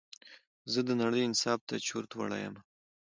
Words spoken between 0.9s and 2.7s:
نړۍ انصاف ته چورت وړى يمه